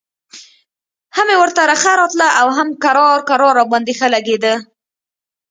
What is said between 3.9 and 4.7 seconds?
ښه لګېده.